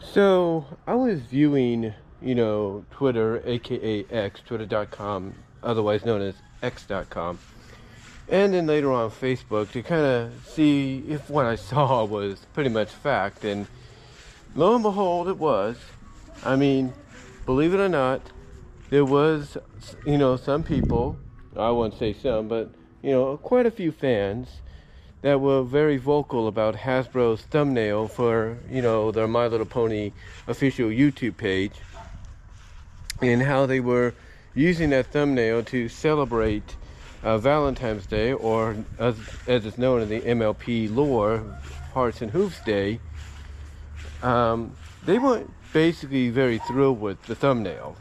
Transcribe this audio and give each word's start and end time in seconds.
So 0.00 0.66
I 0.86 0.94
was 0.94 1.20
viewing, 1.20 1.94
you 2.20 2.34
know, 2.34 2.84
Twitter, 2.90 3.42
aka 3.44 4.04
X, 4.10 4.40
twitter.com, 4.44 5.34
otherwise 5.62 6.04
known 6.04 6.22
as 6.22 6.34
X.com, 6.62 7.38
and 8.28 8.54
then 8.54 8.66
later 8.66 8.90
on 8.92 9.10
Facebook 9.10 9.70
to 9.72 9.82
kind 9.82 10.04
of 10.04 10.46
see 10.46 11.04
if 11.08 11.28
what 11.28 11.46
I 11.46 11.54
saw 11.70 12.04
was 12.04 12.46
pretty 12.52 12.70
much 12.70 12.88
fact. 12.88 13.44
And 13.44 13.66
lo 14.54 14.74
and 14.74 14.82
behold, 14.82 15.28
it 15.28 15.38
was. 15.38 15.76
I 16.44 16.56
mean, 16.56 16.92
believe 17.46 17.74
it 17.74 17.80
or 17.80 17.88
not, 17.88 18.20
there 18.90 19.04
was, 19.04 19.56
you 20.06 20.18
know, 20.18 20.36
some 20.36 20.62
people, 20.62 21.16
I 21.56 21.70
won't 21.70 21.98
say 21.98 22.12
some, 22.12 22.48
but, 22.48 22.70
you 23.02 23.10
know, 23.10 23.36
quite 23.36 23.66
a 23.66 23.70
few 23.70 23.92
fans 23.92 24.48
that 25.24 25.40
were 25.40 25.62
very 25.62 25.96
vocal 25.96 26.48
about 26.48 26.76
Hasbro's 26.76 27.40
thumbnail 27.40 28.08
for, 28.08 28.58
you 28.70 28.82
know, 28.82 29.10
their 29.10 29.26
My 29.26 29.46
Little 29.46 29.64
Pony 29.64 30.12
official 30.46 30.90
YouTube 30.90 31.38
page 31.38 31.72
and 33.22 33.40
how 33.42 33.64
they 33.64 33.80
were 33.80 34.12
using 34.54 34.90
that 34.90 35.06
thumbnail 35.06 35.62
to 35.62 35.88
celebrate 35.88 36.76
uh, 37.22 37.38
Valentine's 37.38 38.04
Day, 38.04 38.34
or 38.34 38.76
as, 38.98 39.16
as 39.46 39.64
it's 39.64 39.78
known 39.78 40.02
in 40.02 40.10
the 40.10 40.20
MLP 40.20 40.94
lore, 40.94 41.42
Hearts 41.94 42.20
and 42.20 42.30
Hooves 42.30 42.60
Day. 42.60 43.00
Um, 44.22 44.76
they 45.06 45.18
weren't 45.18 45.50
basically 45.72 46.28
very 46.28 46.58
thrilled 46.58 47.00
with 47.00 47.22
the 47.22 47.34
thumbnail. 47.34 47.96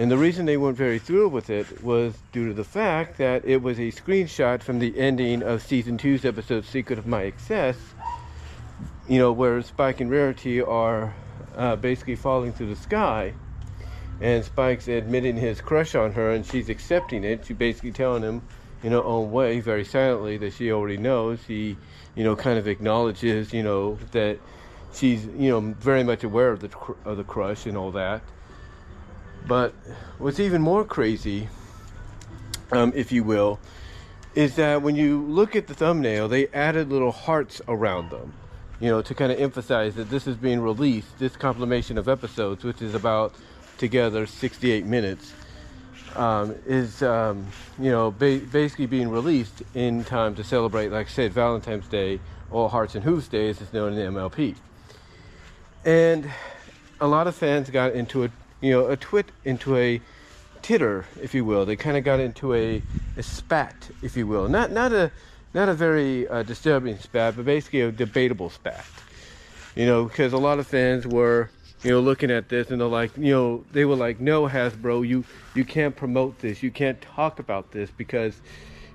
And 0.00 0.10
the 0.10 0.16
reason 0.16 0.46
they 0.46 0.56
weren't 0.56 0.78
very 0.78 0.98
thrilled 0.98 1.34
with 1.34 1.50
it 1.50 1.84
was 1.84 2.14
due 2.32 2.48
to 2.48 2.54
the 2.54 2.64
fact 2.64 3.18
that 3.18 3.44
it 3.44 3.60
was 3.60 3.78
a 3.78 3.92
screenshot 3.92 4.62
from 4.62 4.78
the 4.78 4.98
ending 4.98 5.42
of 5.42 5.60
season 5.60 5.98
two's 5.98 6.24
episode 6.24 6.64
Secret 6.64 6.98
of 6.98 7.06
My 7.06 7.24
Excess, 7.24 7.76
you 9.06 9.18
know, 9.18 9.30
where 9.30 9.60
Spike 9.60 10.00
and 10.00 10.10
Rarity 10.10 10.62
are 10.62 11.14
uh, 11.54 11.76
basically 11.76 12.16
falling 12.16 12.54
through 12.54 12.68
the 12.68 12.80
sky. 12.80 13.34
And 14.22 14.42
Spike's 14.42 14.88
admitting 14.88 15.36
his 15.36 15.60
crush 15.60 15.94
on 15.94 16.12
her, 16.12 16.30
and 16.30 16.46
she's 16.46 16.70
accepting 16.70 17.22
it. 17.22 17.44
She's 17.44 17.58
basically 17.58 17.92
telling 17.92 18.22
him, 18.22 18.40
in 18.82 18.92
her 18.92 19.04
own 19.04 19.30
way, 19.30 19.60
very 19.60 19.84
silently, 19.84 20.38
that 20.38 20.54
she 20.54 20.72
already 20.72 20.96
knows. 20.96 21.44
He, 21.46 21.76
you 22.14 22.24
know, 22.24 22.36
kind 22.36 22.58
of 22.58 22.66
acknowledges, 22.66 23.52
you 23.52 23.62
know, 23.62 23.98
that 24.12 24.38
she's, 24.94 25.26
you 25.26 25.50
know, 25.50 25.60
very 25.60 26.04
much 26.04 26.24
aware 26.24 26.52
of 26.52 26.60
the 26.60 26.70
of 27.04 27.18
the 27.18 27.24
crush 27.24 27.66
and 27.66 27.76
all 27.76 27.90
that. 27.90 28.22
But 29.46 29.72
what's 30.18 30.40
even 30.40 30.62
more 30.62 30.84
crazy, 30.84 31.48
um, 32.72 32.92
if 32.94 33.10
you 33.10 33.24
will, 33.24 33.58
is 34.34 34.56
that 34.56 34.82
when 34.82 34.96
you 34.96 35.22
look 35.22 35.56
at 35.56 35.66
the 35.66 35.74
thumbnail, 35.74 36.28
they 36.28 36.46
added 36.48 36.88
little 36.90 37.10
hearts 37.10 37.60
around 37.66 38.10
them, 38.10 38.32
you 38.80 38.88
know, 38.88 39.02
to 39.02 39.14
kind 39.14 39.32
of 39.32 39.40
emphasize 39.40 39.94
that 39.96 40.08
this 40.08 40.26
is 40.26 40.36
being 40.36 40.60
released, 40.60 41.18
this 41.18 41.36
compilation 41.36 41.98
of 41.98 42.08
episodes, 42.08 42.62
which 42.64 42.80
is 42.80 42.94
about 42.94 43.34
together 43.76 44.26
68 44.26 44.84
minutes, 44.84 45.32
um, 46.14 46.54
is, 46.66 47.02
um, 47.02 47.46
you 47.78 47.90
know, 47.90 48.10
ba- 48.10 48.40
basically 48.52 48.86
being 48.86 49.08
released 49.08 49.62
in 49.74 50.04
time 50.04 50.34
to 50.36 50.44
celebrate, 50.44 50.88
like 50.88 51.06
I 51.06 51.10
said, 51.10 51.32
Valentine's 51.32 51.88
Day, 51.88 52.20
All 52.50 52.68
Hearts 52.68 52.94
and 52.94 53.04
Hooves 53.04 53.28
Day, 53.28 53.48
as 53.48 53.60
it's 53.60 53.72
known 53.72 53.94
in 53.94 53.98
the 53.98 54.20
MLP. 54.20 54.54
And 55.84 56.30
a 57.00 57.06
lot 57.06 57.26
of 57.26 57.34
fans 57.34 57.70
got 57.70 57.94
into 57.94 58.24
a 58.24 58.30
you 58.60 58.70
know, 58.70 58.88
a 58.88 58.96
twit 58.96 59.26
into 59.44 59.76
a 59.76 60.00
titter, 60.62 61.06
if 61.20 61.34
you 61.34 61.44
will. 61.44 61.64
They 61.64 61.76
kind 61.76 61.96
of 61.96 62.04
got 62.04 62.20
into 62.20 62.54
a, 62.54 62.82
a 63.16 63.22
spat, 63.22 63.90
if 64.02 64.16
you 64.16 64.26
will. 64.26 64.48
Not 64.48 64.70
not 64.70 64.92
a 64.92 65.10
not 65.54 65.68
a 65.68 65.74
very 65.74 66.28
uh, 66.28 66.42
disturbing 66.42 66.98
spat, 66.98 67.36
but 67.36 67.44
basically 67.44 67.80
a 67.80 67.92
debatable 67.92 68.50
spat. 68.50 68.84
You 69.74 69.86
know, 69.86 70.04
because 70.04 70.32
a 70.32 70.38
lot 70.38 70.58
of 70.58 70.66
fans 70.66 71.06
were, 71.06 71.50
you 71.82 71.90
know, 71.90 72.00
looking 72.00 72.30
at 72.30 72.48
this 72.48 72.70
and 72.70 72.80
they're 72.80 72.88
like, 72.88 73.16
you 73.16 73.32
know, 73.32 73.64
they 73.72 73.84
were 73.84 73.94
like, 73.96 74.20
no, 74.20 74.48
Hasbro, 74.48 75.06
you 75.06 75.24
you 75.54 75.64
can't 75.64 75.96
promote 75.96 76.38
this, 76.40 76.62
you 76.62 76.70
can't 76.70 77.00
talk 77.00 77.38
about 77.38 77.72
this 77.72 77.90
because, 77.90 78.40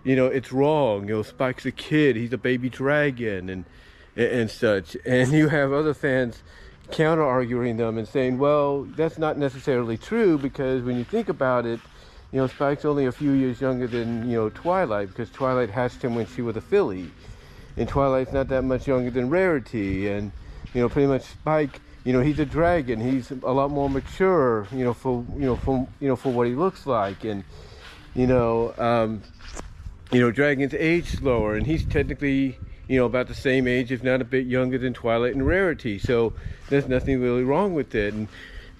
you 0.04 0.16
know, 0.16 0.28
it's 0.28 0.52
wrong. 0.52 1.08
You 1.08 1.16
know, 1.16 1.24
Spike's 1.24 1.66
a 1.66 1.72
kid, 1.72 2.16
he's 2.16 2.34
a 2.34 2.38
baby 2.38 2.70
dragon, 2.70 3.50
and 3.50 3.66
and 4.16 4.50
such. 4.50 4.96
And 5.06 5.32
you 5.32 5.50
have 5.50 5.74
other 5.74 5.94
fans 5.94 6.42
counter 6.92 7.24
arguing 7.24 7.78
them 7.78 7.98
and 7.98 8.08
saying, 8.08 8.38
well, 8.38 8.84
that's 8.84 9.18
not 9.18 9.38
necessarily 9.38 9.98
true 9.98 10.38
because 10.38 10.84
when 10.84 10.98
you 10.98 11.04
think 11.04 11.30
about 11.30 11.66
it, 11.66 11.80
you 12.32 12.40
know, 12.40 12.48
Spike's 12.48 12.86
only 12.86 13.06
a 13.06 13.12
few 13.12 13.32
years 13.32 13.62
younger 13.62 13.88
than, 13.88 14.30
you 14.30 14.36
know, 14.36 14.50
Twilight 14.50 15.10
because 15.10 15.30
Twilight 15.30 15.70
hatched 15.70 16.02
him 16.02 16.16
when 16.16 16.28
she 16.28 16.42
was 16.42 16.56
a 16.58 16.62
filly. 16.62 17.12
And 17.78 17.88
Twilight's 17.88 18.34
not 18.34 18.48
that 18.50 18.64
much 18.64 18.88
younger 18.88 19.10
than 19.10 19.30
Rarity. 19.30 20.10
And, 20.10 20.32
you 20.74 20.82
know, 20.82 20.90
pretty 20.90 21.08
much 21.08 21.24
Spike, 21.24 21.80
you 22.04 22.14
know, 22.14 22.22
he's 22.22 22.40
a 22.40 22.46
dragon. 22.46 23.00
He's 23.00 23.32
a 23.32 23.52
lot 23.52 23.70
more 23.72 23.90
mature, 23.90 24.68
you 24.72 24.84
know, 24.84 24.94
for, 24.94 25.26
you 25.34 25.46
know, 25.46 25.56
for, 25.56 25.88
you 26.00 26.08
know, 26.08 26.16
for 26.16 26.32
what 26.32 26.48
he 26.48 26.56
looks 26.56 26.86
like. 26.86 27.24
And, 27.24 27.44
you 28.14 28.28
know, 28.28 28.74
um, 28.78 29.22
you 30.12 30.20
know, 30.22 30.32
dragons 30.32 30.74
age 30.74 31.18
slower 31.18 31.56
and 31.56 31.66
he's 31.66 31.86
technically, 31.86 32.60
you 32.88 33.00
know, 33.00 33.06
about 33.06 33.28
the 33.28 33.34
same 33.34 33.68
age, 33.68 33.92
if 33.92 34.04
not 34.04 34.22
a 34.22 34.26
bit 34.26 34.46
younger 34.46 34.78
than 34.78 34.94
Twilight 34.94 35.34
and 35.34 35.46
Rarity. 35.46 35.98
So 35.98 36.34
there's 36.70 36.88
nothing 36.88 37.22
really 37.22 37.44
wrong 37.44 37.74
with 37.74 37.96
it. 37.96 38.14
And, 38.14 38.28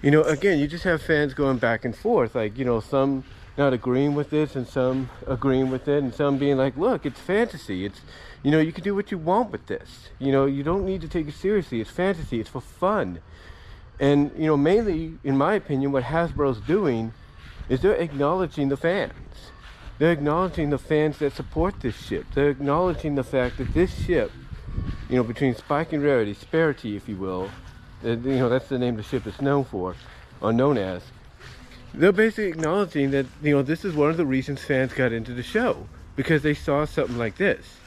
you 0.02 0.10
know, 0.10 0.22
again, 0.22 0.58
you 0.58 0.66
just 0.66 0.84
have 0.84 1.02
fans 1.02 1.34
going 1.34 1.58
back 1.58 1.84
and 1.84 1.96
forth. 1.96 2.34
Like, 2.34 2.58
you 2.58 2.64
know, 2.64 2.80
some 2.80 3.24
not 3.58 3.72
agreeing 3.72 4.14
with 4.14 4.30
this 4.30 4.54
and 4.54 4.68
some 4.68 5.08
agreeing 5.26 5.70
with 5.70 5.88
it 5.88 6.02
and 6.02 6.14
some 6.14 6.38
being 6.38 6.56
like, 6.56 6.76
look, 6.76 7.06
it's 7.06 7.18
fantasy. 7.18 7.84
It's, 7.84 8.00
you 8.42 8.50
know, 8.50 8.60
you 8.60 8.72
can 8.72 8.84
do 8.84 8.94
what 8.94 9.10
you 9.10 9.18
want 9.18 9.50
with 9.50 9.66
this. 9.66 10.08
You 10.18 10.30
know, 10.30 10.46
you 10.46 10.62
don't 10.62 10.84
need 10.84 11.00
to 11.00 11.08
take 11.08 11.26
it 11.26 11.34
seriously. 11.34 11.80
It's 11.80 11.90
fantasy. 11.90 12.38
It's 12.38 12.50
for 12.50 12.60
fun. 12.60 13.20
And, 13.98 14.30
you 14.36 14.46
know, 14.46 14.56
mainly, 14.56 15.18
in 15.24 15.36
my 15.38 15.54
opinion, 15.54 15.90
what 15.90 16.04
Hasbro's 16.04 16.60
doing 16.60 17.14
is 17.68 17.80
they're 17.80 17.94
acknowledging 17.94 18.68
the 18.68 18.76
fans. 18.76 19.12
They're 19.98 20.12
acknowledging 20.12 20.70
the 20.70 20.78
fans 20.78 21.18
that 21.18 21.32
support 21.34 21.80
this 21.80 21.96
ship. 21.96 22.26
They're 22.34 22.50
acknowledging 22.50 23.14
the 23.14 23.24
fact 23.24 23.58
that 23.58 23.72
this 23.72 24.04
ship, 24.04 24.30
you 25.08 25.16
know, 25.16 25.22
between 25.22 25.54
Spike 25.54 25.92
and 25.92 26.02
Rarity, 26.02 26.34
Sparity, 26.34 26.96
if 26.96 27.08
you 27.08 27.16
will, 27.16 27.50
uh, 28.04 28.10
you 28.10 28.16
know, 28.16 28.48
that's 28.48 28.68
the 28.68 28.78
name 28.78 28.96
the 28.96 29.02
ship 29.02 29.26
is 29.26 29.40
known 29.40 29.64
for, 29.64 29.94
or 30.40 30.52
known 30.52 30.76
as. 30.76 31.02
They're 31.94 32.12
basically 32.12 32.48
acknowledging 32.48 33.10
that, 33.12 33.24
you 33.42 33.52
know, 33.52 33.62
this 33.62 33.84
is 33.84 33.94
one 33.94 34.10
of 34.10 34.18
the 34.18 34.26
reasons 34.26 34.62
fans 34.62 34.92
got 34.92 35.12
into 35.12 35.32
the 35.32 35.42
show, 35.42 35.86
because 36.14 36.42
they 36.42 36.52
saw 36.52 36.84
something 36.84 37.16
like 37.16 37.36
this. 37.36 37.78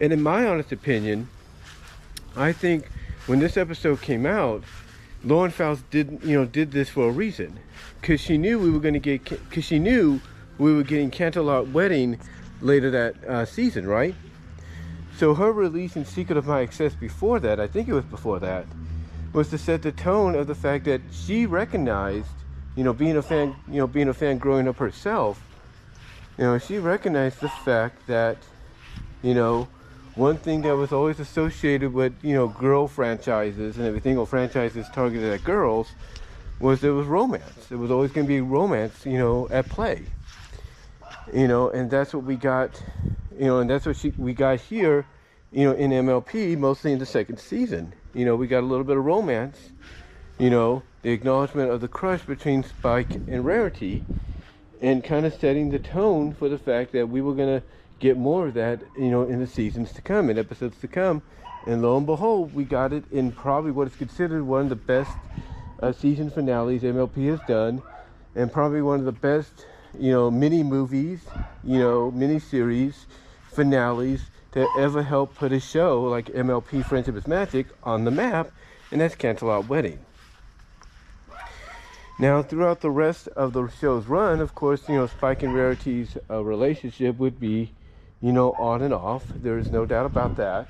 And 0.00 0.12
in 0.12 0.22
my 0.22 0.46
honest 0.46 0.70
opinion, 0.70 1.28
I 2.36 2.52
think 2.52 2.88
when 3.26 3.40
this 3.40 3.56
episode 3.56 4.00
came 4.00 4.26
out, 4.26 4.62
Lauren 5.24 5.50
Faust 5.50 5.90
did, 5.90 6.20
you 6.22 6.38
know, 6.38 6.44
did 6.44 6.70
this 6.70 6.88
for 6.88 7.08
a 7.08 7.10
reason, 7.12 7.58
because 8.00 8.20
she 8.20 8.38
knew 8.38 8.60
we 8.60 8.70
were 8.70 8.78
going 8.78 8.94
to 8.94 9.00
get, 9.00 9.24
because 9.24 9.64
she 9.64 9.80
knew 9.80 10.20
we 10.58 10.74
were 10.74 10.82
getting 10.82 11.10
Canterlot 11.10 11.70
Wedding 11.70 12.18
later 12.60 12.90
that 12.90 13.24
uh, 13.24 13.44
season, 13.44 13.86
right? 13.86 14.14
So 15.16 15.34
her 15.34 15.52
release 15.52 15.96
in 15.96 16.04
Secret 16.04 16.36
of 16.36 16.46
My 16.46 16.60
Excess 16.60 16.94
before 16.94 17.40
that, 17.40 17.58
I 17.58 17.66
think 17.66 17.88
it 17.88 17.92
was 17.92 18.04
before 18.04 18.40
that, 18.40 18.66
was 19.32 19.48
to 19.50 19.58
set 19.58 19.82
the 19.82 19.92
tone 19.92 20.34
of 20.34 20.46
the 20.46 20.54
fact 20.54 20.84
that 20.86 21.00
she 21.12 21.46
recognized, 21.46 22.30
you 22.74 22.84
know, 22.84 22.92
being 22.92 23.16
a 23.16 23.22
fan, 23.22 23.56
you 23.68 23.78
know, 23.78 23.86
being 23.86 24.08
a 24.08 24.14
fan 24.14 24.38
growing 24.38 24.68
up 24.68 24.78
herself, 24.78 25.44
you 26.36 26.44
know, 26.44 26.58
she 26.58 26.78
recognized 26.78 27.40
the 27.40 27.48
fact 27.48 28.06
that, 28.06 28.38
you 29.22 29.34
know, 29.34 29.68
one 30.14 30.36
thing 30.36 30.62
that 30.62 30.76
was 30.76 30.92
always 30.92 31.20
associated 31.20 31.92
with, 31.92 32.14
you 32.22 32.34
know, 32.34 32.48
girl 32.48 32.88
franchises 32.88 33.76
and 33.76 33.86
everything, 33.86 34.18
or 34.18 34.26
franchises 34.26 34.86
targeted 34.92 35.32
at 35.32 35.44
girls, 35.44 35.92
was 36.60 36.80
there 36.80 36.92
was 36.92 37.06
romance. 37.06 37.66
There 37.68 37.78
was 37.78 37.90
always 37.90 38.10
going 38.10 38.26
to 38.26 38.28
be 38.28 38.40
romance, 38.40 39.06
you 39.06 39.18
know, 39.18 39.46
at 39.50 39.68
play 39.68 40.08
you 41.32 41.48
know, 41.48 41.70
and 41.70 41.90
that's 41.90 42.14
what 42.14 42.24
we 42.24 42.36
got, 42.36 42.82
you 43.38 43.46
know, 43.46 43.60
and 43.60 43.68
that's 43.68 43.86
what 43.86 43.96
she, 43.96 44.12
we 44.16 44.32
got 44.34 44.60
here, 44.60 45.06
you 45.50 45.64
know, 45.64 45.72
in 45.72 45.90
MLP, 45.90 46.56
mostly 46.56 46.92
in 46.92 46.98
the 46.98 47.06
second 47.06 47.38
season. 47.38 47.94
You 48.14 48.24
know, 48.24 48.36
we 48.36 48.46
got 48.46 48.60
a 48.60 48.66
little 48.66 48.84
bit 48.84 48.96
of 48.96 49.04
romance, 49.04 49.72
you 50.38 50.50
know, 50.50 50.82
the 51.02 51.10
acknowledgement 51.10 51.70
of 51.70 51.80
the 51.80 51.88
crush 51.88 52.22
between 52.22 52.62
Spike 52.62 53.16
and 53.26 53.44
Rarity, 53.44 54.04
and 54.80 55.02
kind 55.02 55.26
of 55.26 55.34
setting 55.34 55.70
the 55.70 55.78
tone 55.78 56.32
for 56.32 56.48
the 56.48 56.58
fact 56.58 56.92
that 56.92 57.08
we 57.08 57.20
were 57.20 57.34
going 57.34 57.60
to 57.60 57.66
get 57.98 58.16
more 58.16 58.48
of 58.48 58.54
that, 58.54 58.82
you 58.96 59.10
know, 59.10 59.22
in 59.22 59.40
the 59.40 59.46
seasons 59.46 59.92
to 59.92 60.02
come, 60.02 60.30
in 60.30 60.38
episodes 60.38 60.78
to 60.78 60.88
come. 60.88 61.22
And 61.66 61.82
lo 61.82 61.96
and 61.96 62.06
behold, 62.06 62.54
we 62.54 62.64
got 62.64 62.92
it 62.92 63.04
in 63.10 63.32
probably 63.32 63.72
what 63.72 63.88
is 63.88 63.96
considered 63.96 64.44
one 64.44 64.62
of 64.62 64.68
the 64.68 64.76
best 64.76 65.10
uh, 65.82 65.92
season 65.92 66.30
finales 66.30 66.82
MLP 66.82 67.28
has 67.28 67.40
done, 67.40 67.82
and 68.34 68.52
probably 68.52 68.82
one 68.82 69.00
of 69.00 69.04
the 69.04 69.12
best 69.12 69.66
you 69.96 70.10
know, 70.10 70.30
mini 70.30 70.62
movies, 70.62 71.24
you 71.62 71.78
know, 71.78 72.10
mini 72.10 72.38
series, 72.38 73.06
finales 73.46 74.30
to 74.52 74.66
ever 74.78 75.02
help 75.02 75.34
put 75.34 75.52
a 75.52 75.60
show 75.60 76.02
like 76.02 76.26
MLP 76.26 76.84
Friendship 76.84 77.16
is 77.16 77.26
Magic 77.26 77.68
on 77.82 78.04
the 78.04 78.10
map, 78.10 78.50
and 78.90 79.00
that's 79.00 79.14
Canterlot 79.14 79.66
Wedding. 79.68 80.00
Now, 82.20 82.42
throughout 82.42 82.80
the 82.80 82.90
rest 82.90 83.28
of 83.28 83.52
the 83.52 83.68
show's 83.68 84.06
run, 84.06 84.40
of 84.40 84.54
course, 84.54 84.88
you 84.88 84.96
know, 84.96 85.06
Spike 85.06 85.44
and 85.44 85.54
Rarity's 85.54 86.16
uh, 86.28 86.42
relationship 86.42 87.16
would 87.18 87.38
be, 87.38 87.72
you 88.20 88.32
know, 88.32 88.52
on 88.58 88.82
and 88.82 88.92
off. 88.92 89.32
There 89.40 89.56
is 89.56 89.70
no 89.70 89.86
doubt 89.86 90.06
about 90.06 90.36
that. 90.36 90.68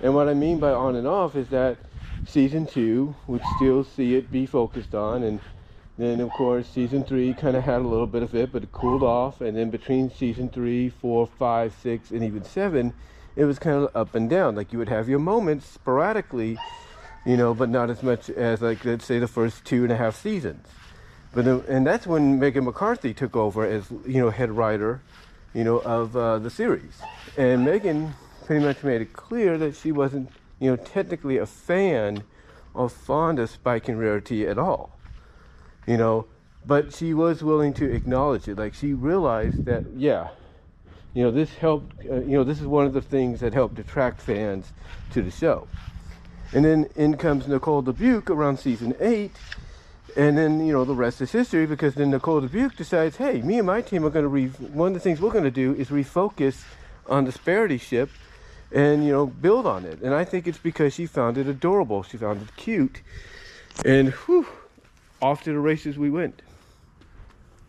And 0.00 0.14
what 0.14 0.28
I 0.28 0.34
mean 0.34 0.60
by 0.60 0.70
on 0.70 0.94
and 0.94 1.06
off 1.06 1.34
is 1.34 1.48
that, 1.48 1.78
season 2.24 2.66
two 2.66 3.16
would 3.26 3.42
still 3.56 3.82
see 3.82 4.14
it 4.14 4.30
be 4.30 4.46
focused 4.46 4.94
on, 4.94 5.22
and 5.22 5.40
then 5.98 6.20
of 6.20 6.30
course 6.30 6.68
season 6.68 7.04
three 7.04 7.34
kind 7.34 7.56
of 7.56 7.64
had 7.64 7.80
a 7.80 7.86
little 7.86 8.06
bit 8.06 8.22
of 8.22 8.34
it, 8.34 8.52
but 8.52 8.62
it 8.62 8.72
cooled 8.72 9.02
off, 9.02 9.40
and 9.40 9.56
then 9.56 9.68
between 9.68 10.10
season 10.10 10.48
three, 10.48 10.88
four, 10.88 11.26
five, 11.26 11.74
six, 11.82 12.12
and 12.12 12.22
even 12.22 12.44
seven, 12.44 12.94
it 13.36 13.44
was 13.44 13.58
kind 13.58 13.76
of 13.76 13.94
up 13.94 14.14
and 14.14 14.30
down. 14.30 14.54
Like 14.54 14.72
you 14.72 14.78
would 14.78 14.88
have 14.88 15.08
your 15.08 15.18
moments 15.18 15.66
sporadically, 15.66 16.56
you 17.26 17.36
know, 17.36 17.52
but 17.52 17.68
not 17.68 17.90
as 17.90 18.02
much 18.02 18.30
as 18.30 18.62
like 18.62 18.84
let's 18.84 19.04
say 19.04 19.18
the 19.18 19.28
first 19.28 19.64
two 19.64 19.82
and 19.82 19.92
a 19.92 19.96
half 19.96 20.16
seasons. 20.16 20.66
But 21.34 21.46
and 21.46 21.86
that's 21.86 22.06
when 22.06 22.40
Meghan 22.40 22.64
McCarthy 22.64 23.12
took 23.12 23.36
over 23.36 23.64
as 23.64 23.90
you 24.06 24.20
know 24.20 24.30
head 24.30 24.50
writer, 24.50 25.02
you 25.52 25.64
know, 25.64 25.78
of 25.78 26.16
uh, 26.16 26.38
the 26.38 26.50
series, 26.50 27.00
and 27.36 27.66
Meghan 27.66 28.12
pretty 28.46 28.64
much 28.64 28.82
made 28.82 29.02
it 29.02 29.12
clear 29.12 29.58
that 29.58 29.76
she 29.76 29.92
wasn't 29.92 30.30
you 30.58 30.70
know 30.70 30.76
technically 30.76 31.36
a 31.36 31.46
fan 31.46 32.22
or 32.74 32.88
fond 32.88 33.38
of 33.38 33.50
Spike 33.50 33.88
and 33.88 34.00
Rarity 34.00 34.46
at 34.46 34.58
all, 34.58 34.97
you 35.88 35.96
know, 35.96 36.26
but 36.66 36.92
she 36.94 37.14
was 37.14 37.42
willing 37.42 37.72
to 37.74 37.92
acknowledge 37.92 38.46
it. 38.46 38.58
Like 38.58 38.74
she 38.74 38.92
realized 38.92 39.64
that 39.64 39.84
yeah, 39.96 40.28
you 41.14 41.24
know 41.24 41.30
this 41.30 41.54
helped. 41.54 41.96
Uh, 42.08 42.16
you 42.20 42.36
know 42.36 42.44
this 42.44 42.60
is 42.60 42.66
one 42.66 42.86
of 42.86 42.92
the 42.92 43.02
things 43.02 43.40
that 43.40 43.54
helped 43.54 43.78
attract 43.78 44.20
fans 44.20 44.72
to 45.12 45.22
the 45.22 45.30
show. 45.30 45.66
And 46.52 46.64
then 46.64 46.88
in 46.96 47.16
comes 47.16 47.48
Nicole 47.48 47.82
Dubuque 47.82 48.30
around 48.30 48.58
season 48.58 48.94
eight 49.00 49.36
and 50.16 50.36
then, 50.38 50.66
you 50.66 50.72
know, 50.72 50.84
the 50.84 50.94
rest 50.94 51.20
is 51.20 51.30
history 51.32 51.66
because 51.66 51.94
then 51.94 52.10
Nicole 52.10 52.40
Dubuque 52.40 52.76
decides, 52.76 53.16
hey, 53.16 53.42
me 53.42 53.58
and 53.58 53.66
my 53.66 53.82
team 53.82 54.04
are 54.04 54.10
going 54.10 54.24
to, 54.24 54.28
re- 54.28 54.48
one 54.48 54.88
of 54.88 54.94
the 54.94 55.00
things 55.00 55.20
we're 55.20 55.30
going 55.30 55.44
to 55.44 55.50
do 55.50 55.74
is 55.74 55.90
refocus 55.90 56.64
on 57.06 57.24
this 57.24 57.36
Sparity 57.36 57.80
ship 57.80 58.10
and, 58.72 59.04
you 59.04 59.12
know, 59.12 59.26
build 59.26 59.66
on 59.66 59.84
it. 59.84 60.00
And 60.00 60.14
I 60.14 60.24
think 60.24 60.46
it's 60.48 60.58
because 60.58 60.94
she 60.94 61.06
found 61.06 61.38
it 61.38 61.46
adorable. 61.46 62.02
She 62.02 62.16
found 62.16 62.42
it 62.42 62.56
cute. 62.56 63.02
And, 63.84 64.10
whew, 64.10 64.46
off 65.20 65.42
to 65.44 65.52
the 65.52 65.58
races 65.58 65.98
we 65.98 66.10
went. 66.10 66.42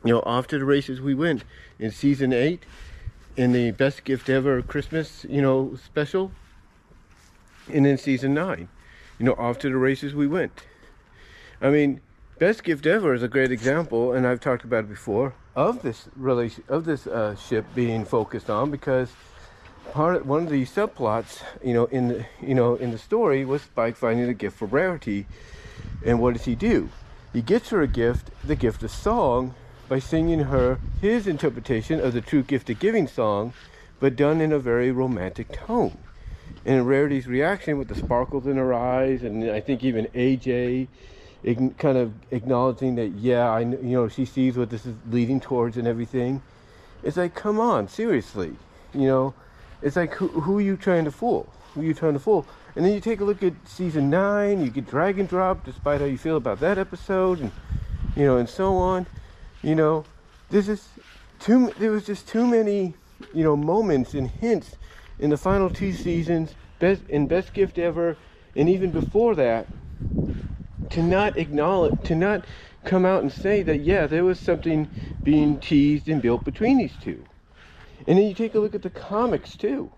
You 0.04 0.14
know, 0.14 0.22
off 0.22 0.48
to 0.48 0.60
the 0.60 0.66
races 0.66 1.02
we 1.02 1.14
went 1.14 1.44
in 1.78 1.92
season 1.92 2.32
eight 2.32 2.64
in 3.36 3.52
the 3.52 3.72
best 3.72 4.04
gift 4.04 4.30
ever 4.30 4.62
Christmas, 4.62 5.26
you 5.30 5.42
know, 5.42 5.78
special. 5.84 6.32
And 7.72 7.86
in 7.86 7.98
season 7.98 8.34
nine, 8.34 8.68
you 9.20 9.26
know, 9.26 9.34
off 9.34 9.60
to 9.60 9.70
the 9.70 9.78
races 9.78 10.16
we 10.16 10.28
went. 10.28 10.64
I 11.62 11.70
mean, 11.70 12.02
Best 12.40 12.64
Gift 12.64 12.86
Ever 12.86 13.14
is 13.14 13.22
a 13.22 13.28
great 13.28 13.52
example, 13.52 14.14
and 14.14 14.26
I've 14.26 14.40
talked 14.40 14.64
about 14.64 14.86
it 14.86 14.90
before, 14.90 15.34
of 15.58 15.82
this 15.82 16.08
relation 16.16 16.64
of 16.70 16.86
this 16.86 17.06
uh, 17.06 17.36
ship 17.36 17.66
being 17.76 18.06
focused 18.06 18.50
on 18.50 18.72
because 18.72 19.12
part 19.92 20.16
of, 20.16 20.26
one 20.26 20.44
of 20.44 20.50
the 20.50 20.66
subplots, 20.66 21.44
you 21.62 21.74
know, 21.74 21.86
in 21.86 22.08
the 22.08 22.26
you 22.42 22.56
know 22.56 22.76
in 22.76 22.92
the 22.92 22.98
story 22.98 23.44
was 23.44 23.64
Spike 23.64 23.98
finding 23.98 24.30
a 24.30 24.34
gift 24.34 24.58
for 24.58 24.68
Rarity, 24.68 25.28
and 26.06 26.22
what 26.22 26.34
does 26.34 26.46
he 26.46 26.56
do? 26.56 26.88
He 27.34 27.42
gets 27.42 27.70
her 27.70 27.82
a 27.82 27.88
gift, 27.88 28.32
the 28.44 28.56
gift 28.56 28.84
of 28.84 28.92
song, 28.92 29.54
by 29.88 30.00
singing 30.00 30.42
her 30.42 30.80
his 31.02 31.28
interpretation 31.28 32.00
of 32.00 32.14
the 32.14 32.22
true 32.22 32.44
gift 32.44 32.70
of 32.70 32.80
giving 32.80 33.08
song, 33.08 33.54
but 34.00 34.16
done 34.16 34.42
in 34.42 34.52
a 34.52 34.60
very 34.60 34.92
romantic 34.92 35.52
tone. 35.52 35.98
And 36.66 36.88
Rarity's 36.88 37.28
reaction 37.28 37.78
with 37.78 37.88
the 37.88 37.96
sparkles 37.96 38.46
in 38.46 38.58
her 38.58 38.74
eyes, 38.74 39.24
and 39.24 39.50
I 39.50 39.60
think 39.60 39.84
even 39.84 40.06
AJ 40.08 40.88
kind 41.78 41.98
of 41.98 42.12
acknowledging 42.32 42.96
that 42.96 43.12
yeah 43.12 43.50
I 43.50 43.62
you 43.62 43.78
know 43.82 44.10
she 44.10 44.26
sees 44.26 44.58
what 44.58 44.70
this 44.70 44.86
is 44.86 44.94
leading 45.10 45.40
towards 45.40 45.78
and 45.78 45.88
everything. 45.88 46.42
It's 47.02 47.16
like 47.16 47.34
come 47.34 47.62
on 47.62 47.88
seriously 47.88 48.58
you 48.94 49.08
know? 49.08 49.34
It's 49.82 49.96
like 49.96 50.14
who, 50.16 50.28
who 50.28 50.58
are 50.58 50.62
you 50.62 50.76
trying 50.76 51.06
to 51.06 51.12
fool? 51.12 51.48
Who 51.74 51.82
are 51.82 51.84
you 51.84 51.94
trying 51.94 52.14
to 52.14 52.20
fool 52.20 52.46
and 52.80 52.86
then 52.86 52.94
you 52.94 53.02
take 53.02 53.20
a 53.20 53.26
look 53.26 53.44
at 53.44 53.52
season 53.66 54.10
9 54.10 54.64
you 54.64 54.70
get 54.72 54.88
Dragon 54.88 55.26
Dropped 55.26 55.66
despite 55.66 56.00
how 56.00 56.08
you 56.08 56.18
feel 56.18 56.38
about 56.38 56.62
that 56.62 56.78
episode 56.78 57.42
and 57.42 57.52
you 58.16 58.24
know 58.24 58.38
and 58.38 58.48
so 58.48 58.78
on 58.78 59.06
you 59.62 59.76
know 59.76 60.06
this 60.50 60.70
is 60.70 60.88
too 61.42 61.74
there 61.78 61.92
was 61.92 62.06
just 62.06 62.26
too 62.26 62.48
many 62.48 62.94
you 63.34 63.44
know 63.44 63.58
moments 63.58 64.14
and 64.14 64.30
hints 64.30 64.78
in 65.20 65.30
the 65.30 65.36
final 65.36 65.70
two 65.70 65.92
seasons 65.92 66.56
best 66.80 67.02
in 67.10 67.28
best 67.28 67.54
gift 67.54 67.78
ever 67.78 68.16
and 68.56 68.70
even 68.70 68.92
before 68.92 69.36
that 69.36 69.68
to 70.90 71.04
not 71.04 71.38
acknowledge, 71.38 71.96
to 72.04 72.16
not 72.16 72.46
come 72.86 73.06
out 73.06 73.22
and 73.22 73.32
say 73.32 73.62
that, 73.64 73.80
yeah, 73.82 74.08
there 74.08 74.24
was 74.24 74.40
something 74.40 74.90
being 75.24 75.60
teased 75.60 76.08
and 76.08 76.22
built 76.22 76.44
between 76.46 76.78
these 76.78 76.96
two. 77.02 77.24
And 78.08 78.18
then 78.18 78.26
you 78.26 78.34
take 78.34 78.56
a 78.56 78.60
look 78.60 78.74
at 78.74 78.82
the 78.82 78.90
comics 78.90 79.56
too. 79.56 79.92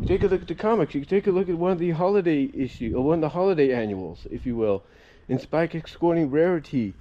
You 0.00 0.06
take 0.06 0.22
a 0.22 0.26
look 0.26 0.42
at 0.42 0.48
the 0.48 0.54
comics. 0.54 0.94
You 0.94 1.00
can 1.00 1.08
take 1.08 1.26
a 1.26 1.30
look 1.30 1.48
at 1.48 1.56
one 1.56 1.72
of 1.72 1.78
the 1.78 1.90
holiday 1.90 2.50
issue, 2.52 2.92
or 2.96 3.04
one 3.04 3.14
of 3.18 3.20
the 3.22 3.28
holiday 3.30 3.72
annuals, 3.72 4.26
if 4.30 4.44
you 4.44 4.56
will, 4.56 4.82
in 5.28 5.38
Spike 5.38 5.74
escorting 5.74 6.30
Rarity, 6.30 6.94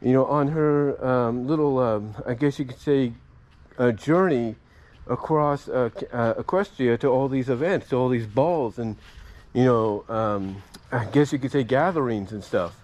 you 0.00 0.12
know, 0.12 0.24
on 0.26 0.48
her 0.48 1.04
um, 1.04 1.46
little, 1.46 1.78
um, 1.78 2.14
I 2.24 2.34
guess 2.34 2.58
you 2.58 2.64
could 2.64 2.78
say, 2.78 3.12
a 3.78 3.92
journey 3.92 4.56
across 5.08 5.68
uh, 5.68 5.90
uh, 6.12 6.34
Equestria 6.34 6.98
to 7.00 7.08
all 7.08 7.28
these 7.28 7.48
events, 7.48 7.88
to 7.90 7.96
all 7.96 8.08
these 8.08 8.26
balls, 8.26 8.78
and 8.78 8.96
you 9.52 9.64
know, 9.64 10.04
um, 10.08 10.62
I 10.92 11.04
guess 11.06 11.32
you 11.32 11.38
could 11.38 11.50
say 11.50 11.64
gatherings 11.64 12.32
and 12.32 12.44
stuff. 12.44 12.76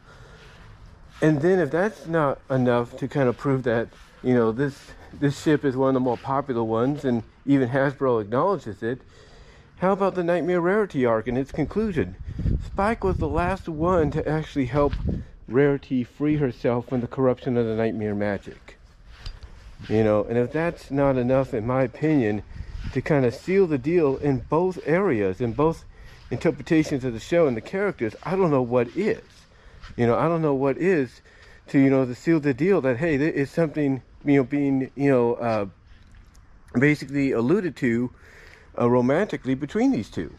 And 1.21 1.41
then 1.41 1.61
if 1.61 1.71
that's 1.71 2.07
not 2.07 2.41
enough 2.51 2.97
to 2.97 3.07
kind 3.07 3.29
of 3.29 3.37
prove 3.37 3.63
that, 3.65 3.89
you 4.23 4.35
know, 4.35 4.53
this 4.53 4.79
this 5.13 5.41
ship 5.41 5.65
is 5.65 5.77
one 5.77 5.89
of 5.89 5.95
the 5.95 6.01
more 6.01 6.17
popular 6.17 6.65
ones 6.65 7.05
and 7.05 7.23
even 7.45 7.69
Hasbro 7.69 8.23
acknowledges 8.23 8.83
it, 8.83 9.01
how 9.83 9.91
about 9.91 10.15
the 10.15 10.23
Nightmare 10.23 10.61
Rarity 10.61 11.05
arc 11.05 11.27
and 11.27 11.37
its 11.37 11.51
conclusion? 11.51 12.15
Spike 12.65 13.03
was 13.03 13.19
the 13.19 13.27
last 13.27 13.69
one 13.69 14.13
to 14.13 14.27
actually 14.29 14.67
help 14.67 14.93
Rarity 15.49 16.05
free 16.05 16.37
herself 16.37 16.89
from 16.89 17.01
the 17.01 17.09
corruption 17.09 17.57
of 17.57 17.67
the 17.67 17.75
Nightmare 17.75 18.15
magic. 18.15 18.79
You 19.89 20.05
know, 20.05 20.23
and 20.23 20.39
if 20.39 20.53
that's 20.53 20.93
not 20.93 21.17
enough, 21.17 21.53
in 21.53 21.67
my 21.67 21.83
opinion, 21.83 22.45
to 22.93 23.03
kind 23.03 23.25
of 23.25 23.35
seal 23.35 23.67
the 23.67 23.77
deal 23.77 24.19
in 24.19 24.39
both 24.49 24.79
areas, 24.87 25.41
in 25.41 25.53
both 25.53 25.85
interpretations 26.31 27.05
of 27.05 27.13
the 27.13 27.19
show 27.19 27.49
and 27.49 27.57
the 27.57 27.61
characters, 27.61 28.15
I 28.23 28.37
don't 28.37 28.53
know 28.53 28.63
what 28.63 28.97
is. 28.97 29.25
You 29.97 30.07
know, 30.07 30.17
I 30.17 30.29
don't 30.29 30.43
know 30.43 30.55
what 30.55 30.79
is 30.79 31.23
to, 31.71 31.81
you 31.81 31.91
know, 31.91 32.07
to 32.07 32.15
seal 32.15 32.39
the 32.39 32.55
deal 32.55 32.81
that, 32.83 32.99
hey, 32.99 33.17
there 33.17 33.33
is 33.33 33.51
something, 33.51 34.01
you 34.25 34.37
know, 34.37 34.45
being, 34.45 34.93
you 34.95 35.11
know, 35.11 35.35
uh, 35.35 35.67
basically 36.79 37.33
alluded 37.33 37.75
to 37.79 38.13
uh, 38.79 38.89
romantically 38.89 39.55
between 39.55 39.93
these 39.93 40.11
two. 40.11 40.33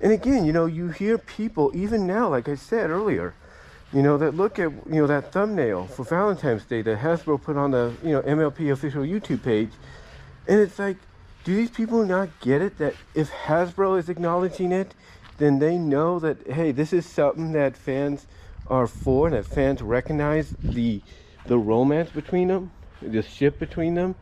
And 0.00 0.12
again, 0.12 0.44
you 0.44 0.52
know, 0.52 0.66
you 0.66 0.88
hear 0.88 1.16
people, 1.16 1.70
even 1.74 2.06
now, 2.06 2.28
like 2.28 2.48
I 2.48 2.56
said 2.56 2.90
earlier, 2.90 3.34
you 3.92 4.02
know, 4.02 4.18
that 4.18 4.34
look 4.34 4.58
at, 4.58 4.70
you 4.70 5.00
know, 5.00 5.06
that 5.06 5.32
thumbnail 5.32 5.86
for 5.86 6.04
Valentine's 6.04 6.64
Day 6.64 6.82
that 6.82 6.98
Hasbro 6.98 7.40
put 7.42 7.56
on 7.56 7.70
the, 7.70 7.94
you 8.02 8.10
know, 8.12 8.22
MLP 8.22 8.72
official 8.72 9.02
YouTube 9.02 9.42
page. 9.42 9.70
And 10.48 10.58
it's 10.58 10.78
like, 10.78 10.96
do 11.44 11.54
these 11.54 11.70
people 11.70 12.04
not 12.04 12.28
get 12.40 12.62
it 12.62 12.78
that 12.78 12.94
if 13.14 13.30
Hasbro 13.30 13.98
is 13.98 14.08
acknowledging 14.08 14.72
it, 14.72 14.94
then 15.38 15.58
they 15.58 15.76
know 15.76 16.18
that 16.20 16.46
hey, 16.46 16.72
this 16.72 16.92
is 16.92 17.04
something 17.04 17.52
that 17.52 17.76
fans 17.76 18.26
are 18.68 18.86
for, 18.86 19.26
and 19.26 19.36
that 19.36 19.44
fans 19.44 19.82
recognize 19.82 20.54
the 20.62 21.02
the 21.46 21.58
romance 21.58 22.10
between 22.10 22.48
them, 22.48 22.70
the 23.00 23.22
ship 23.22 23.58
between 23.58 23.94
them. 23.94 24.14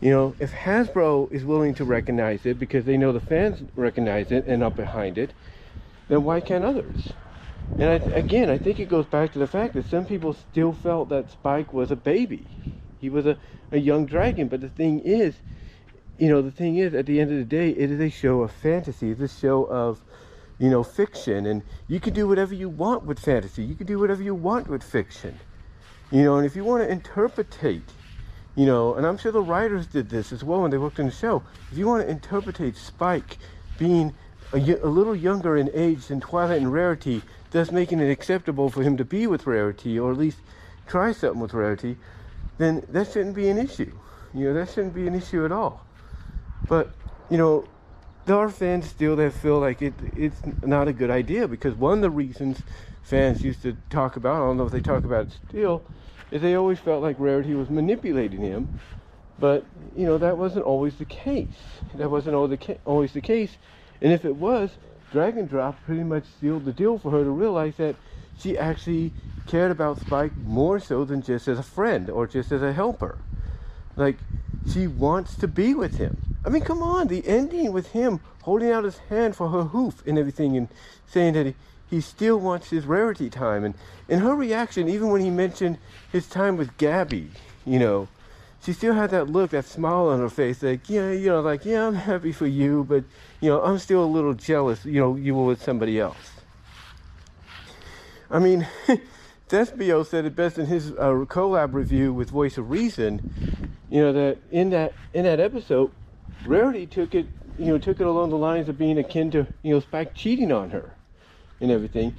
You 0.00 0.10
know, 0.10 0.34
if 0.40 0.52
Hasbro 0.52 1.30
is 1.30 1.44
willing 1.44 1.74
to 1.74 1.84
recognize 1.84 2.46
it 2.46 2.58
because 2.58 2.86
they 2.86 2.96
know 2.96 3.12
the 3.12 3.20
fans 3.20 3.62
recognize 3.76 4.32
it 4.32 4.46
and 4.46 4.62
are 4.64 4.70
behind 4.70 5.18
it, 5.18 5.32
then 6.08 6.24
why 6.24 6.40
can't 6.40 6.64
others? 6.64 7.12
And 7.78 7.84
I, 7.84 7.94
again, 8.16 8.48
I 8.48 8.56
think 8.56 8.80
it 8.80 8.88
goes 8.88 9.04
back 9.04 9.32
to 9.34 9.38
the 9.38 9.46
fact 9.46 9.74
that 9.74 9.88
some 9.88 10.06
people 10.06 10.32
still 10.32 10.72
felt 10.72 11.10
that 11.10 11.30
Spike 11.30 11.72
was 11.72 11.90
a 11.90 11.96
baby. 11.96 12.46
He 12.98 13.10
was 13.10 13.26
a, 13.26 13.38
a 13.72 13.78
young 13.78 14.06
dragon. 14.06 14.48
But 14.48 14.62
the 14.62 14.70
thing 14.70 15.00
is, 15.00 15.34
you 16.18 16.28
know, 16.28 16.40
the 16.40 16.50
thing 16.50 16.76
is, 16.76 16.94
at 16.94 17.04
the 17.06 17.20
end 17.20 17.30
of 17.30 17.36
the 17.36 17.44
day, 17.44 17.70
it 17.70 17.90
is 17.90 18.00
a 18.00 18.08
show 18.08 18.40
of 18.40 18.50
fantasy. 18.50 19.10
It's 19.10 19.20
a 19.20 19.28
show 19.28 19.64
of, 19.64 20.02
you 20.58 20.70
know, 20.70 20.82
fiction. 20.82 21.46
And 21.46 21.62
you 21.88 22.00
can 22.00 22.14
do 22.14 22.26
whatever 22.26 22.54
you 22.54 22.70
want 22.70 23.04
with 23.04 23.18
fantasy. 23.18 23.64
You 23.64 23.74
can 23.74 23.86
do 23.86 23.98
whatever 23.98 24.22
you 24.22 24.34
want 24.34 24.66
with 24.68 24.82
fiction. 24.82 25.38
You 26.10 26.24
know, 26.24 26.36
and 26.36 26.46
if 26.46 26.56
you 26.56 26.64
want 26.64 26.82
to 26.82 26.90
interpretate, 26.90 27.92
you 28.56 28.66
know, 28.66 28.94
and 28.94 29.06
I'm 29.06 29.16
sure 29.16 29.32
the 29.32 29.40
writers 29.40 29.86
did 29.86 30.10
this 30.10 30.32
as 30.32 30.42
well 30.42 30.62
when 30.62 30.70
they 30.70 30.78
worked 30.78 30.98
on 31.00 31.06
the 31.06 31.12
show. 31.12 31.42
If 31.70 31.78
you 31.78 31.86
want 31.86 32.02
to 32.02 32.10
interpretate 32.10 32.76
Spike 32.76 33.38
being 33.78 34.14
a, 34.52 34.58
a 34.58 34.88
little 34.88 35.14
younger 35.14 35.56
in 35.56 35.70
age 35.72 36.06
than 36.06 36.20
Twilight 36.20 36.60
and 36.60 36.72
Rarity, 36.72 37.22
thus 37.50 37.70
making 37.70 38.00
it 38.00 38.10
acceptable 38.10 38.68
for 38.70 38.82
him 38.82 38.96
to 38.96 39.04
be 39.04 39.26
with 39.26 39.46
Rarity, 39.46 39.98
or 39.98 40.12
at 40.12 40.18
least 40.18 40.38
try 40.86 41.12
something 41.12 41.40
with 41.40 41.54
Rarity, 41.54 41.96
then 42.58 42.84
that 42.90 43.12
shouldn't 43.12 43.34
be 43.34 43.48
an 43.48 43.58
issue. 43.58 43.92
You 44.34 44.46
know, 44.46 44.54
that 44.54 44.70
shouldn't 44.70 44.94
be 44.94 45.06
an 45.06 45.14
issue 45.14 45.44
at 45.44 45.52
all. 45.52 45.84
But, 46.68 46.92
you 47.30 47.38
know, 47.38 47.64
there 48.26 48.36
are 48.36 48.50
fans 48.50 48.86
still 48.86 49.16
that 49.16 49.32
feel 49.32 49.58
like 49.58 49.82
it 49.82 49.94
it's 50.16 50.40
not 50.62 50.88
a 50.88 50.92
good 50.92 51.10
idea 51.10 51.48
because 51.48 51.74
one 51.74 51.94
of 51.94 52.02
the 52.02 52.10
reasons 52.10 52.62
fans 53.02 53.42
used 53.42 53.62
to 53.62 53.76
talk 53.88 54.16
about, 54.16 54.36
I 54.36 54.38
don't 54.38 54.56
know 54.56 54.66
if 54.66 54.72
they 54.72 54.80
talk 54.80 55.04
about 55.04 55.26
it 55.26 55.38
still, 55.48 55.82
is 56.30 56.42
they 56.42 56.54
always 56.54 56.78
felt 56.78 57.02
like 57.02 57.16
Rarity 57.18 57.54
was 57.54 57.70
manipulating 57.70 58.40
him. 58.40 58.80
But, 59.38 59.64
you 59.96 60.04
know, 60.04 60.18
that 60.18 60.36
wasn't 60.36 60.64
always 60.66 60.96
the 60.96 61.06
case. 61.06 61.48
That 61.94 62.10
wasn't 62.10 62.36
always 62.36 63.12
the 63.12 63.20
case. 63.20 63.56
And 64.02 64.12
if 64.12 64.24
it 64.24 64.36
was, 64.36 64.70
Dragon 65.12 65.46
Dropped 65.46 65.84
pretty 65.84 66.04
much 66.04 66.24
sealed 66.40 66.64
the 66.64 66.72
deal 66.72 66.98
for 66.98 67.10
her 67.10 67.24
to 67.24 67.30
realize 67.30 67.76
that 67.76 67.96
she 68.38 68.58
actually 68.58 69.12
cared 69.46 69.70
about 69.70 69.98
Spike 70.00 70.36
more 70.44 70.78
so 70.78 71.04
than 71.04 71.22
just 71.22 71.48
as 71.48 71.58
a 71.58 71.62
friend 71.62 72.10
or 72.10 72.26
just 72.26 72.52
as 72.52 72.62
a 72.62 72.72
helper. 72.72 73.18
Like, 73.96 74.18
she 74.72 74.86
wants 74.86 75.34
to 75.36 75.48
be 75.48 75.74
with 75.74 75.96
him. 75.96 76.36
I 76.44 76.48
mean, 76.48 76.62
come 76.62 76.82
on, 76.82 77.08
the 77.08 77.26
ending 77.26 77.72
with 77.72 77.88
him 77.92 78.20
holding 78.42 78.70
out 78.70 78.84
his 78.84 78.98
hand 78.98 79.36
for 79.36 79.48
her 79.48 79.64
hoof 79.64 80.02
and 80.06 80.18
everything 80.18 80.56
and 80.56 80.68
saying 81.06 81.34
that 81.34 81.46
he, 81.46 81.54
he 81.90 82.00
still 82.00 82.38
wants 82.38 82.70
his 82.70 82.86
rarity 82.86 83.28
time. 83.28 83.64
And, 83.64 83.74
and 84.08 84.20
her 84.20 84.34
reaction, 84.36 84.88
even 84.88 85.10
when 85.10 85.20
he 85.20 85.28
mentioned 85.28 85.78
his 86.12 86.28
time 86.28 86.56
with 86.56 86.76
Gabby, 86.78 87.32
you 87.66 87.80
know, 87.80 88.08
she 88.62 88.72
still 88.72 88.94
had 88.94 89.10
that 89.10 89.28
look, 89.28 89.50
that 89.50 89.64
smile 89.64 90.06
on 90.08 90.20
her 90.20 90.28
face, 90.28 90.62
like, 90.62 90.88
yeah, 90.88 91.10
you 91.10 91.28
know, 91.28 91.40
like, 91.40 91.64
yeah, 91.64 91.88
I'm 91.88 91.94
happy 91.94 92.30
for 92.30 92.46
you, 92.46 92.84
but, 92.88 93.04
you 93.40 93.50
know, 93.50 93.60
I'm 93.62 93.78
still 93.78 94.04
a 94.04 94.06
little 94.06 94.34
jealous, 94.34 94.84
you 94.84 95.00
know, 95.00 95.16
you 95.16 95.34
were 95.34 95.46
with 95.46 95.62
somebody 95.62 95.98
else. 95.98 96.30
I 98.30 98.38
mean, 98.38 98.68
Despio 99.48 100.06
said 100.06 100.26
it 100.26 100.36
best 100.36 100.58
in 100.58 100.66
his 100.66 100.92
uh, 100.92 101.24
collab 101.26 101.74
review 101.74 102.12
with 102.12 102.30
Voice 102.30 102.56
of 102.56 102.70
Reason, 102.70 103.20
you 103.88 104.00
know, 104.00 104.12
that 104.12 104.38
in 104.52 104.70
that, 104.70 104.92
in 105.12 105.24
that 105.24 105.40
episode, 105.40 105.90
Rarity 106.44 106.86
took 106.86 107.14
it, 107.16 107.26
you 107.58 107.66
know, 107.66 107.78
took 107.78 108.00
it 108.00 108.06
along 108.06 108.30
the 108.30 108.36
lines 108.36 108.68
of 108.68 108.78
being 108.78 108.98
akin 108.98 109.32
to, 109.32 109.48
you 109.62 109.74
know, 109.74 109.80
Spike 109.80 110.14
cheating 110.14 110.52
on 110.52 110.70
her 110.70 110.94
and 111.60 111.70
everything. 111.70 112.14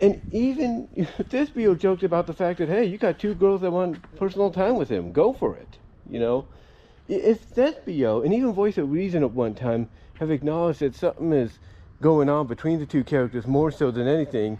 And 0.00 0.20
even 0.32 0.88
Despio 0.96 1.78
joked 1.78 2.02
about 2.02 2.26
the 2.26 2.32
fact 2.32 2.58
that, 2.58 2.68
hey, 2.68 2.84
you 2.84 2.98
got 2.98 3.18
two 3.18 3.34
girls 3.34 3.60
that 3.62 3.70
want 3.70 4.16
personal 4.16 4.50
time 4.50 4.76
with 4.76 4.88
him. 4.88 5.12
Go 5.12 5.32
for 5.32 5.56
it. 5.56 5.78
You 6.08 6.20
know? 6.20 6.46
If 7.08 7.54
Despio 7.54 8.24
and 8.24 8.32
even 8.32 8.52
Voice 8.52 8.78
of 8.78 8.90
Reason 8.90 9.22
at 9.22 9.30
one 9.32 9.54
time 9.54 9.88
have 10.18 10.30
acknowledged 10.30 10.80
that 10.80 10.94
something 10.94 11.32
is 11.32 11.58
going 12.00 12.28
on 12.28 12.46
between 12.46 12.80
the 12.80 12.86
two 12.86 13.04
characters 13.04 13.46
more 13.46 13.70
so 13.70 13.90
than 13.90 14.08
anything, 14.08 14.58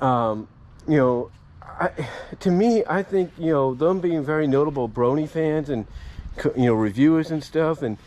um, 0.00 0.48
you 0.88 0.96
know, 0.96 1.30
I, 1.62 1.90
to 2.40 2.50
me, 2.50 2.84
I 2.88 3.02
think, 3.02 3.32
you 3.38 3.52
know, 3.52 3.74
them 3.74 4.00
being 4.00 4.24
very 4.24 4.46
notable 4.46 4.88
Brony 4.88 5.28
fans 5.28 5.68
and, 5.68 5.86
you 6.56 6.66
know, 6.66 6.74
reviewers 6.74 7.30
and 7.30 7.42
stuff, 7.42 7.82
and, 7.82 7.98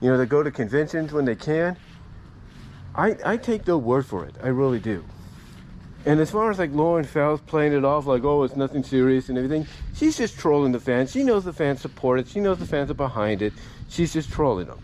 you 0.00 0.10
know, 0.10 0.18
they 0.18 0.26
go 0.26 0.42
to 0.42 0.50
conventions 0.50 1.12
when 1.12 1.24
they 1.24 1.36
can, 1.36 1.76
I, 2.94 3.16
I 3.24 3.36
take 3.36 3.64
their 3.64 3.78
word 3.78 4.06
for 4.06 4.24
it. 4.24 4.34
I 4.42 4.48
really 4.48 4.80
do. 4.80 5.04
And 6.04 6.18
as 6.20 6.30
far 6.30 6.50
as 6.50 6.58
like 6.58 6.72
Lauren 6.72 7.04
Faust 7.04 7.46
playing 7.46 7.72
it 7.72 7.84
off 7.84 8.06
like, 8.06 8.24
oh, 8.24 8.42
it's 8.42 8.56
nothing 8.56 8.82
serious 8.82 9.28
and 9.28 9.38
everything, 9.38 9.66
she's 9.94 10.16
just 10.16 10.38
trolling 10.38 10.72
the 10.72 10.80
fans. 10.80 11.12
She 11.12 11.22
knows 11.22 11.44
the 11.44 11.52
fans 11.52 11.80
support 11.80 12.18
it. 12.18 12.26
She 12.28 12.40
knows 12.40 12.58
the 12.58 12.66
fans 12.66 12.90
are 12.90 12.94
behind 12.94 13.40
it. 13.40 13.52
She's 13.88 14.12
just 14.12 14.30
trolling 14.30 14.66
them. 14.66 14.80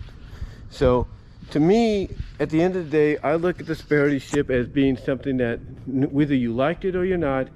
So, 0.70 1.06
to 1.50 1.60
me, 1.60 2.10
at 2.38 2.50
the 2.50 2.62
end 2.62 2.76
of 2.76 2.84
the 2.84 2.90
day, 2.90 3.18
I 3.18 3.34
look 3.34 3.58
at 3.58 3.66
the 3.66 4.20
ship 4.20 4.50
as 4.50 4.68
being 4.68 4.96
something 4.96 5.38
that, 5.38 5.58
whether 5.86 6.34
you 6.34 6.52
liked 6.52 6.84
it 6.84 6.94
or 6.94 7.04
you're 7.04 7.16
not, 7.16 7.48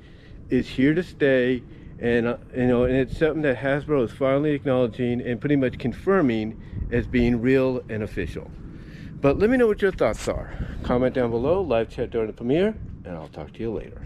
is 0.49 0.66
here 0.66 0.94
to 0.94 1.02
stay. 1.02 1.62
And, 2.00 2.26
uh, 2.26 2.38
you 2.56 2.66
know, 2.66 2.85
and 2.85 2.97
it's 2.97 3.16
something 3.18 3.42
that 3.42 3.59
Hasbro 3.59 4.04
is 4.04 4.11
finally 4.11 4.52
acknowledging 4.52 5.21
and 5.21 5.38
pretty 5.38 5.56
much 5.56 5.78
confirming 5.78 6.61
as 6.90 7.06
being 7.06 7.40
real 7.40 7.82
and 7.88 8.02
official. 8.02 8.50
But 9.23 9.38
let 9.38 9.49
me 9.50 9.57
know 9.57 9.69
what 9.69 9.81
your 9.81 9.93
thoughts 9.93 10.26
are. 10.26 10.52
Comment 10.83 11.14
down 11.14 11.31
below, 11.31 11.62
live 11.62 11.88
chat 11.88 12.11
during 12.11 12.26
the 12.26 12.33
premiere, 12.33 12.75
and 13.05 13.17
I'll 13.17 13.29
talk 13.29 13.52
to 13.52 13.61
you 13.61 13.73
later. 13.73 14.00